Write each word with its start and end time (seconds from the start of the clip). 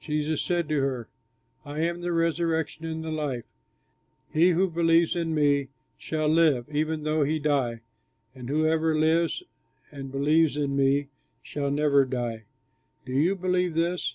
Jesus 0.00 0.40
said 0.40 0.68
to 0.68 0.78
her, 0.82 1.08
"I 1.64 1.80
am 1.80 2.00
the 2.00 2.12
resurrection 2.12 2.84
and 2.84 3.02
the 3.02 3.10
life. 3.10 3.42
He 4.32 4.50
who 4.50 4.70
believes 4.70 5.16
in 5.16 5.34
me 5.34 5.66
shall 5.98 6.28
live 6.28 6.68
even 6.70 7.02
though 7.02 7.24
he 7.24 7.40
die; 7.40 7.80
and 8.36 8.48
whoever 8.48 8.96
lives 8.96 9.42
and 9.90 10.12
believes 10.12 10.56
in 10.56 10.76
me 10.76 11.08
shall 11.42 11.72
never 11.72 12.04
die. 12.04 12.44
Do 13.04 13.12
you 13.14 13.34
believe 13.34 13.74
this?" 13.74 14.14